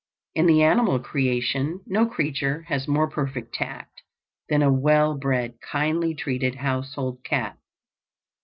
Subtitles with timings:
[0.33, 4.01] In the animal creation no creature has more perfect tact
[4.49, 7.59] than a well bred kindly treated household cat.